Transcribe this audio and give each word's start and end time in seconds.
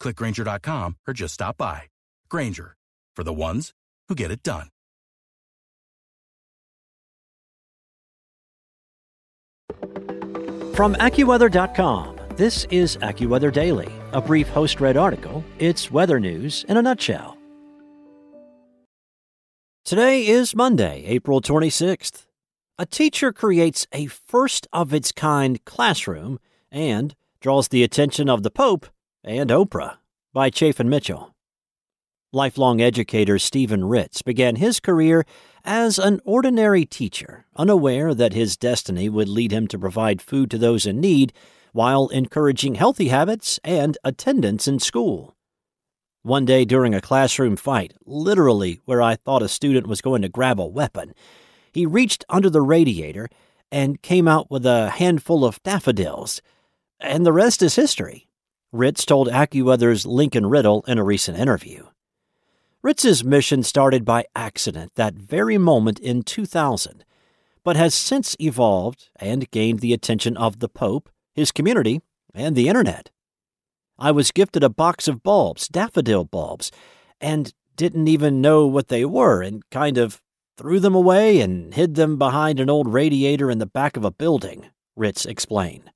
clickgrainger.com, 0.00 0.96
or 1.06 1.14
just 1.14 1.34
stop 1.34 1.56
by. 1.56 1.82
Grainger, 2.28 2.76
for 3.14 3.24
the 3.24 3.32
ones 3.32 3.72
who 4.08 4.14
get 4.14 4.30
it 4.30 4.42
done. 4.42 4.68
From 10.74 10.94
AccuWeather.com, 10.96 12.18
this 12.36 12.66
is 12.70 12.98
AccuWeather 12.98 13.50
Daily, 13.50 13.90
a 14.12 14.20
brief 14.20 14.46
host 14.48 14.78
read 14.78 14.98
article. 14.98 15.42
It's 15.58 15.90
weather 15.90 16.20
news 16.20 16.66
in 16.68 16.76
a 16.76 16.82
nutshell. 16.82 17.38
Today 19.86 20.26
is 20.26 20.54
Monday, 20.54 21.04
April 21.06 21.40
26th. 21.40 22.26
A 22.78 22.84
teacher 22.84 23.32
creates 23.32 23.86
a 23.92 24.06
first 24.06 24.66
of 24.72 24.92
its 24.92 25.12
kind 25.12 25.64
classroom 25.64 26.38
and 26.70 27.14
draws 27.40 27.68
the 27.68 27.82
attention 27.82 28.28
of 28.28 28.42
the 28.42 28.50
Pope 28.50 28.86
and 29.26 29.50
Oprah 29.50 29.96
by 30.32 30.50
Chaffin 30.50 30.88
Mitchell. 30.88 31.34
Lifelong 32.32 32.80
educator 32.80 33.40
Stephen 33.40 33.84
Ritz 33.84 34.22
began 34.22 34.56
his 34.56 34.78
career 34.78 35.26
as 35.64 35.98
an 35.98 36.20
ordinary 36.24 36.84
teacher, 36.84 37.44
unaware 37.56 38.14
that 38.14 38.34
his 38.34 38.56
destiny 38.56 39.08
would 39.08 39.28
lead 39.28 39.52
him 39.52 39.66
to 39.66 39.78
provide 39.78 40.22
food 40.22 40.48
to 40.52 40.58
those 40.58 40.86
in 40.86 41.00
need 41.00 41.32
while 41.72 42.06
encouraging 42.08 42.76
healthy 42.76 43.08
habits 43.08 43.58
and 43.64 43.98
attendance 44.04 44.68
in 44.68 44.78
school. 44.78 45.34
One 46.22 46.44
day 46.44 46.64
during 46.64 46.94
a 46.94 47.00
classroom 47.00 47.56
fight, 47.56 47.94
literally 48.04 48.80
where 48.84 49.02
I 49.02 49.16
thought 49.16 49.42
a 49.42 49.48
student 49.48 49.88
was 49.88 50.00
going 50.00 50.22
to 50.22 50.28
grab 50.28 50.60
a 50.60 50.66
weapon, 50.66 51.14
he 51.72 51.84
reached 51.84 52.24
under 52.28 52.48
the 52.48 52.62
radiator 52.62 53.28
and 53.72 54.02
came 54.02 54.28
out 54.28 54.50
with 54.52 54.64
a 54.64 54.90
handful 54.90 55.44
of 55.44 55.62
daffodils. 55.64 56.40
And 57.00 57.26
the 57.26 57.32
rest 57.32 57.62
is 57.62 57.74
history, 57.74 58.25
Ritz 58.72 59.04
told 59.04 59.28
AccuWeather's 59.28 60.04
Lincoln 60.06 60.46
Riddle 60.46 60.84
in 60.88 60.98
a 60.98 61.04
recent 61.04 61.38
interview. 61.38 61.86
Ritz's 62.82 63.24
mission 63.24 63.62
started 63.62 64.04
by 64.04 64.24
accident 64.34 64.92
that 64.96 65.14
very 65.14 65.56
moment 65.56 65.98
in 65.98 66.22
2000, 66.22 67.04
but 67.64 67.76
has 67.76 67.94
since 67.94 68.36
evolved 68.40 69.08
and 69.16 69.50
gained 69.50 69.80
the 69.80 69.92
attention 69.92 70.36
of 70.36 70.58
the 70.58 70.68
Pope, 70.68 71.08
his 71.34 71.52
community, 71.52 72.00
and 72.34 72.54
the 72.54 72.68
Internet. 72.68 73.10
I 73.98 74.10
was 74.10 74.30
gifted 74.30 74.62
a 74.62 74.68
box 74.68 75.08
of 75.08 75.22
bulbs, 75.22 75.68
daffodil 75.68 76.24
bulbs, 76.24 76.70
and 77.20 77.54
didn't 77.76 78.08
even 78.08 78.40
know 78.40 78.66
what 78.66 78.88
they 78.88 79.04
were 79.04 79.42
and 79.42 79.68
kind 79.70 79.96
of 79.96 80.20
threw 80.56 80.80
them 80.80 80.94
away 80.94 81.40
and 81.40 81.72
hid 81.74 81.94
them 81.94 82.18
behind 82.18 82.60
an 82.60 82.70
old 82.70 82.92
radiator 82.92 83.50
in 83.50 83.58
the 83.58 83.66
back 83.66 83.96
of 83.96 84.04
a 84.04 84.10
building, 84.10 84.66
Ritz 84.96 85.24
explained. 85.24 85.90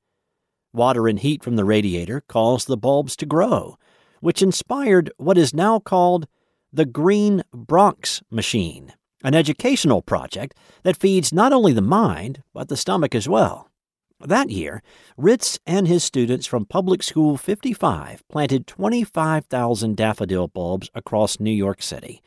Water 0.73 1.09
and 1.09 1.19
heat 1.19 1.43
from 1.43 1.57
the 1.57 1.65
radiator 1.65 2.21
caused 2.29 2.69
the 2.69 2.77
bulbs 2.77 3.17
to 3.17 3.27
grow, 3.27 3.77
which 4.21 4.43
inspired 4.43 5.11
what 5.17 5.37
is 5.37 5.53
now 5.53 5.79
called 5.81 6.29
the 6.73 6.85
Green 6.85 7.43
Bronx 7.53 8.23
Machine, 8.31 8.93
an 9.25 9.35
educational 9.35 10.03
project 10.03 10.57
that 10.85 10.97
feeds 10.97 11.33
not 11.33 11.53
only 11.53 11.73
the 11.73 11.81
mind, 11.81 12.43
but 12.55 12.69
the 12.69 12.77
stomach 12.77 13.15
as 13.15 13.29
well. 13.29 13.69
That 14.21 14.51
year, 14.51 14.83
Ritz 15.17 15.59
and 15.67 15.89
his 15.89 16.05
students 16.05 16.47
from 16.47 16.67
Public 16.67 17.03
School 17.03 17.37
55 17.37 18.23
planted 18.29 18.67
25,000 18.67 19.97
daffodil 19.97 20.47
bulbs 20.47 20.91
across 20.95 21.41
New 21.41 21.51
York 21.51 21.83
City. 21.83 22.23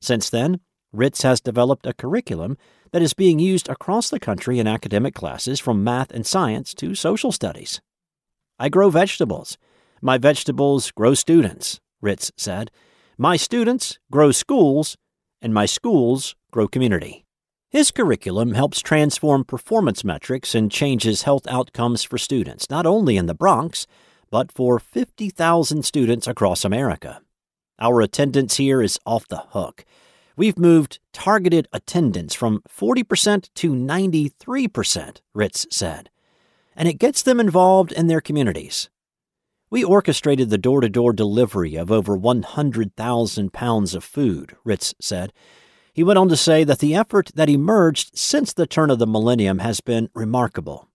Since 0.00 0.30
then, 0.30 0.60
Ritz 0.92 1.22
has 1.22 1.40
developed 1.40 1.86
a 1.86 1.94
curriculum 1.94 2.56
that 2.92 3.02
is 3.02 3.14
being 3.14 3.38
used 3.38 3.68
across 3.68 4.08
the 4.08 4.20
country 4.20 4.58
in 4.58 4.66
academic 4.66 5.14
classes 5.14 5.58
from 5.58 5.82
math 5.82 6.10
and 6.12 6.26
science 6.26 6.74
to 6.74 6.94
social 6.94 7.32
studies. 7.32 7.80
I 8.58 8.68
grow 8.68 8.90
vegetables. 8.90 9.56
My 10.02 10.18
vegetables 10.18 10.90
grow 10.90 11.14
students, 11.14 11.80
Ritz 12.00 12.32
said. 12.36 12.70
My 13.16 13.36
students 13.36 13.98
grow 14.10 14.32
schools, 14.32 14.96
and 15.40 15.54
my 15.54 15.66
schools 15.66 16.34
grow 16.50 16.66
community. 16.66 17.24
His 17.70 17.90
curriculum 17.90 18.54
helps 18.54 18.80
transform 18.80 19.44
performance 19.44 20.02
metrics 20.02 20.54
and 20.54 20.72
changes 20.72 21.22
health 21.22 21.46
outcomes 21.48 22.02
for 22.02 22.18
students, 22.18 22.70
not 22.70 22.86
only 22.86 23.16
in 23.16 23.26
the 23.26 23.34
Bronx, 23.34 23.86
but 24.30 24.50
for 24.50 24.78
50,000 24.78 25.84
students 25.84 26.26
across 26.26 26.64
America. 26.64 27.20
Our 27.78 28.00
attendance 28.00 28.56
here 28.56 28.82
is 28.82 28.98
off 29.06 29.28
the 29.28 29.44
hook. 29.50 29.84
We've 30.36 30.58
moved 30.58 30.98
targeted 31.12 31.68
attendance 31.72 32.34
from 32.34 32.62
40% 32.68 33.50
to 33.54 33.70
93%, 33.72 35.20
Ritz 35.34 35.66
said, 35.70 36.10
and 36.78 36.86
it 36.86 36.94
gets 36.94 37.22
them 37.22 37.40
involved 37.40 37.90
in 37.90 38.06
their 38.06 38.20
communities. 38.20 38.88
We 39.68 39.82
orchestrated 39.82 40.48
the 40.48 40.56
door 40.56 40.80
to 40.80 40.88
door 40.88 41.12
delivery 41.12 41.74
of 41.74 41.90
over 41.90 42.16
100,000 42.16 43.52
pounds 43.52 43.94
of 43.94 44.04
food, 44.04 44.56
Ritz 44.64 44.94
said. 45.00 45.32
He 45.92 46.04
went 46.04 46.20
on 46.20 46.28
to 46.28 46.36
say 46.36 46.62
that 46.62 46.78
the 46.78 46.94
effort 46.94 47.32
that 47.34 47.50
emerged 47.50 48.16
since 48.16 48.52
the 48.52 48.66
turn 48.66 48.90
of 48.90 49.00
the 49.00 49.08
millennium 49.08 49.58
has 49.58 49.80
been 49.80 50.08
remarkable. 50.14 50.88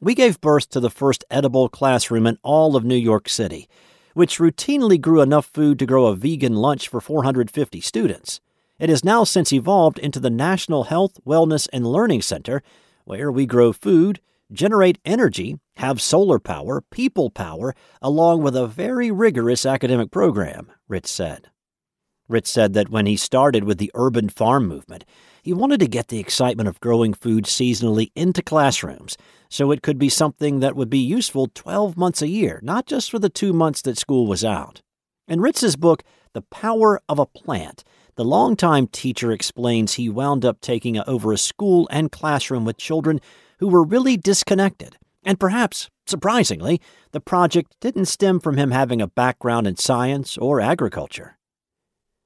We 0.00 0.16
gave 0.16 0.40
birth 0.40 0.68
to 0.70 0.80
the 0.80 0.90
first 0.90 1.24
edible 1.30 1.68
classroom 1.68 2.26
in 2.26 2.38
all 2.42 2.74
of 2.74 2.84
New 2.84 2.96
York 2.96 3.28
City, 3.28 3.68
which 4.14 4.38
routinely 4.38 5.00
grew 5.00 5.20
enough 5.20 5.46
food 5.46 5.78
to 5.78 5.86
grow 5.86 6.06
a 6.06 6.16
vegan 6.16 6.54
lunch 6.54 6.88
for 6.88 7.00
450 7.00 7.80
students. 7.80 8.40
It 8.80 8.88
has 8.88 9.04
now 9.04 9.22
since 9.22 9.52
evolved 9.52 10.00
into 10.00 10.18
the 10.18 10.30
National 10.30 10.84
Health, 10.84 11.20
Wellness, 11.24 11.68
and 11.72 11.86
Learning 11.86 12.22
Center, 12.22 12.60
where 13.04 13.30
we 13.30 13.46
grow 13.46 13.72
food, 13.72 14.20
generate 14.52 14.98
energy, 15.04 15.58
have 15.76 16.00
solar 16.00 16.38
power, 16.38 16.82
people 16.90 17.30
power, 17.30 17.74
along 18.00 18.42
with 18.42 18.56
a 18.56 18.66
very 18.66 19.10
rigorous 19.10 19.66
academic 19.66 20.10
program, 20.10 20.70
Ritz 20.88 21.10
said. 21.10 21.48
Ritz 22.28 22.50
said 22.50 22.74
that 22.74 22.90
when 22.90 23.06
he 23.06 23.16
started 23.16 23.64
with 23.64 23.78
the 23.78 23.90
urban 23.94 24.28
farm 24.28 24.66
movement, 24.66 25.04
he 25.42 25.52
wanted 25.54 25.80
to 25.80 25.88
get 25.88 26.08
the 26.08 26.18
excitement 26.18 26.68
of 26.68 26.80
growing 26.80 27.14
food 27.14 27.44
seasonally 27.44 28.10
into 28.14 28.42
classrooms 28.42 29.16
so 29.48 29.70
it 29.70 29.82
could 29.82 29.98
be 29.98 30.10
something 30.10 30.60
that 30.60 30.76
would 30.76 30.90
be 30.90 30.98
useful 30.98 31.48
12 31.54 31.96
months 31.96 32.20
a 32.20 32.28
year, 32.28 32.60
not 32.62 32.84
just 32.84 33.10
for 33.10 33.18
the 33.18 33.30
two 33.30 33.54
months 33.54 33.80
that 33.82 33.96
school 33.96 34.26
was 34.26 34.44
out. 34.44 34.82
In 35.26 35.40
Ritz's 35.40 35.76
book, 35.76 36.02
The 36.34 36.42
Power 36.42 37.00
of 37.08 37.18
a 37.18 37.26
Plant, 37.26 37.82
the 38.16 38.24
longtime 38.24 38.88
teacher 38.88 39.32
explains 39.32 39.94
he 39.94 40.08
wound 40.08 40.44
up 40.44 40.60
taking 40.60 40.98
over 40.98 41.32
a 41.32 41.38
school 41.38 41.88
and 41.90 42.12
classroom 42.12 42.64
with 42.64 42.76
children 42.76 43.20
who 43.58 43.68
were 43.68 43.84
really 43.84 44.16
disconnected. 44.16 44.96
And 45.24 45.38
perhaps, 45.38 45.90
surprisingly, 46.06 46.80
the 47.12 47.20
project 47.20 47.76
didn't 47.80 48.06
stem 48.06 48.40
from 48.40 48.56
him 48.56 48.70
having 48.70 49.00
a 49.00 49.08
background 49.08 49.66
in 49.66 49.76
science 49.76 50.38
or 50.38 50.60
agriculture. 50.60 51.36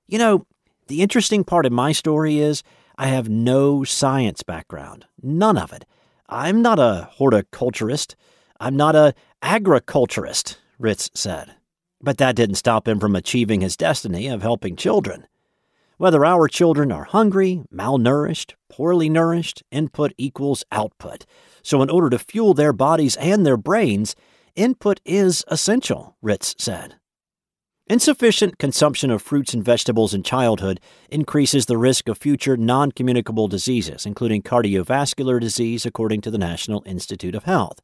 You 0.07 0.19
know, 0.19 0.47
the 0.89 1.03
interesting 1.03 1.45
part 1.45 1.67
of 1.67 1.73
my 1.73 1.93
story 1.93 2.39
is 2.39 2.63
I 2.99 3.07
have 3.07 3.29
no 3.29 3.85
science 3.85 4.43
background, 4.43 5.07
none 5.23 5.57
of 5.57 5.73
it. 5.73 5.85
I'm 6.29 6.63
not 6.63 6.79
a 6.79 7.09
horticulturist. 7.13 8.17
I'm 8.61 8.77
not 8.77 8.95
a 8.95 9.15
agriculturist, 9.43 10.59
Ritz 10.79 11.11
said. 11.15 11.55
But 12.01 12.19
that 12.19 12.37
didn't 12.37 12.57
stop 12.57 12.87
him 12.89 13.01
from 13.01 13.17
achieving 13.17 13.61
his 13.61 13.77
destiny 13.77 14.29
of 14.29 14.43
helping 14.43 14.77
children. 14.77 15.27
Whether 16.03 16.25
our 16.25 16.49
children 16.49 16.91
are 16.91 17.05
hungry, 17.05 17.63
malnourished, 17.73 18.55
poorly 18.69 19.09
nourished, 19.09 19.63
input 19.71 20.13
equals 20.19 20.65
output. 20.73 21.27
So, 21.63 21.81
in 21.81 21.89
order 21.91 22.11
to 22.11 22.19
fuel 22.19 22.55
their 22.55 22.73
bodies 22.73 23.15
and 23.19 23.47
their 23.47 23.57
brains, 23.57 24.17
input 24.57 24.99
is 25.05 25.45
essential, 25.47 26.17
Ritz 26.21 26.57
said. 26.59 26.97
Insufficient 27.87 28.59
consumption 28.59 29.13
of 29.13 29.23
fruits 29.23 29.55
and 29.55 29.65
vegetables 29.65 30.13
in 30.13 30.25
childhood 30.25 30.81
increases 31.09 31.67
the 31.67 31.79
risk 31.79 32.09
of 32.09 32.19
future 32.19 32.57
non 32.57 32.91
communicable 32.91 33.47
diseases, 33.47 34.05
including 34.05 34.43
cardiovascular 34.43 35.39
disease, 35.39 35.87
according 35.87 36.21
to 36.23 36.33
the 36.33 36.37
National 36.37 36.83
Institute 36.85 37.37
of 37.37 37.45
Health 37.45 37.81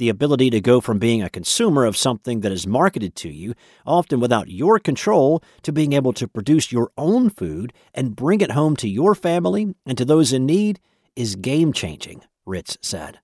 the 0.00 0.08
ability 0.08 0.48
to 0.48 0.62
go 0.62 0.80
from 0.80 0.98
being 0.98 1.22
a 1.22 1.28
consumer 1.28 1.84
of 1.84 1.94
something 1.94 2.40
that 2.40 2.50
is 2.50 2.66
marketed 2.66 3.14
to 3.14 3.28
you, 3.28 3.54
often 3.86 4.18
without 4.18 4.48
your 4.48 4.78
control, 4.78 5.42
to 5.62 5.70
being 5.70 5.92
able 5.92 6.14
to 6.14 6.26
produce 6.26 6.72
your 6.72 6.90
own 6.96 7.28
food 7.28 7.70
and 7.92 8.16
bring 8.16 8.40
it 8.40 8.52
home 8.52 8.74
to 8.74 8.88
your 8.88 9.14
family 9.14 9.74
and 9.84 9.98
to 9.98 10.06
those 10.06 10.32
in 10.32 10.46
need 10.46 10.80
is 11.14 11.36
game 11.36 11.70
changing, 11.70 12.22
Ritz 12.46 12.78
said. 12.80 13.20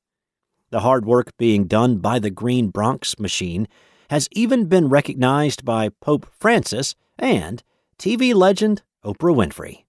The 0.69 0.81
hard 0.81 1.07
work 1.07 1.35
being 1.39 1.67
done 1.67 1.97
by 1.97 2.19
the 2.19 2.29
Green 2.29 2.69
Bronx 2.69 3.19
machine 3.19 3.67
has 4.11 4.29
even 4.33 4.67
been 4.67 4.91
recognized 4.91 5.65
by 5.65 5.89
Pope 6.03 6.27
Francis 6.39 6.95
and 7.19 7.63
TV 7.99 8.35
legend 8.35 8.83
Oprah 9.03 9.35
Winfrey. 9.35 9.85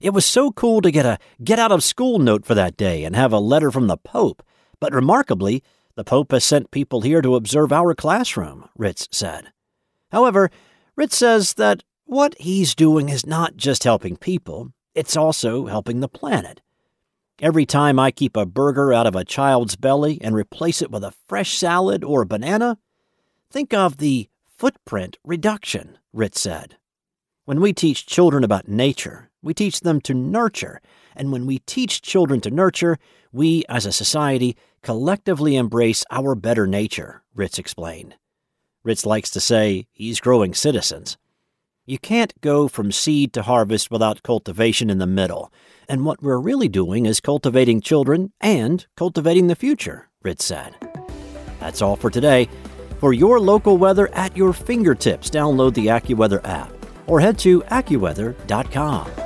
It 0.00 0.10
was 0.10 0.26
so 0.26 0.50
cool 0.50 0.80
to 0.82 0.90
get 0.90 1.06
a 1.06 1.18
get 1.44 1.60
out 1.60 1.70
of 1.70 1.84
school 1.84 2.18
note 2.18 2.44
for 2.44 2.56
that 2.56 2.76
day 2.76 3.04
and 3.04 3.14
have 3.14 3.32
a 3.32 3.38
letter 3.38 3.70
from 3.70 3.86
the 3.86 3.96
Pope, 3.96 4.42
but 4.80 4.92
remarkably, 4.92 5.62
the 5.96 6.04
Pope 6.04 6.30
has 6.30 6.44
sent 6.44 6.70
people 6.70 7.00
here 7.00 7.22
to 7.22 7.34
observe 7.34 7.72
our 7.72 7.94
classroom, 7.94 8.68
Ritz 8.76 9.08
said. 9.10 9.50
However, 10.12 10.50
Ritz 10.94 11.16
says 11.16 11.54
that 11.54 11.82
what 12.04 12.36
he's 12.38 12.74
doing 12.74 13.08
is 13.08 13.26
not 13.26 13.56
just 13.56 13.84
helping 13.84 14.16
people, 14.16 14.72
it's 14.94 15.16
also 15.16 15.66
helping 15.66 16.00
the 16.00 16.08
planet. 16.08 16.60
Every 17.38 17.66
time 17.66 17.98
I 17.98 18.10
keep 18.10 18.36
a 18.36 18.46
burger 18.46 18.92
out 18.92 19.06
of 19.06 19.16
a 19.16 19.24
child's 19.24 19.76
belly 19.76 20.18
and 20.22 20.34
replace 20.34 20.80
it 20.80 20.90
with 20.90 21.02
a 21.02 21.14
fresh 21.26 21.58
salad 21.58 22.04
or 22.04 22.22
a 22.22 22.26
banana, 22.26 22.78
think 23.50 23.74
of 23.74 23.96
the 23.96 24.28
footprint 24.46 25.18
reduction, 25.24 25.98
Ritz 26.12 26.40
said. 26.40 26.76
When 27.44 27.60
we 27.60 27.72
teach 27.72 28.06
children 28.06 28.44
about 28.44 28.68
nature, 28.68 29.30
we 29.42 29.54
teach 29.54 29.80
them 29.80 30.00
to 30.02 30.14
nurture, 30.14 30.80
and 31.14 31.30
when 31.30 31.46
we 31.46 31.58
teach 31.60 32.02
children 32.02 32.40
to 32.42 32.50
nurture, 32.50 32.98
we 33.32 33.64
as 33.68 33.86
a 33.86 33.92
society 33.92 34.56
collectively 34.86 35.56
embrace 35.56 36.04
our 36.12 36.36
better 36.36 36.64
nature, 36.64 37.24
Ritz 37.34 37.58
explained. 37.58 38.14
Ritz 38.84 39.04
likes 39.04 39.30
to 39.30 39.40
say 39.40 39.88
he's 39.90 40.20
growing 40.20 40.54
citizens. 40.54 41.16
You 41.86 41.98
can't 41.98 42.40
go 42.40 42.68
from 42.68 42.92
seed 42.92 43.32
to 43.32 43.42
harvest 43.42 43.90
without 43.90 44.22
cultivation 44.22 44.88
in 44.88 44.98
the 44.98 45.06
middle, 45.08 45.52
and 45.88 46.04
what 46.04 46.22
we're 46.22 46.38
really 46.38 46.68
doing 46.68 47.04
is 47.04 47.18
cultivating 47.18 47.80
children 47.80 48.32
and 48.40 48.86
cultivating 48.96 49.48
the 49.48 49.56
future, 49.56 50.08
Ritz 50.22 50.44
said. 50.44 50.76
That's 51.58 51.82
all 51.82 51.96
for 51.96 52.08
today. 52.08 52.48
For 53.00 53.12
your 53.12 53.40
local 53.40 53.78
weather 53.78 54.06
at 54.14 54.36
your 54.36 54.52
fingertips, 54.52 55.30
download 55.30 55.74
the 55.74 55.86
AccuWeather 55.86 56.46
app 56.46 56.72
or 57.08 57.18
head 57.18 57.40
to 57.40 57.62
AccuWeather.com. 57.62 59.25